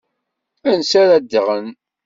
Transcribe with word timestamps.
Ansa 0.69 0.97
ara 1.03 1.17
ddɣen? 1.21 1.67